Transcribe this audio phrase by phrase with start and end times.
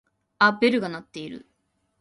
[0.39, 1.45] あっベルが鳴ってる。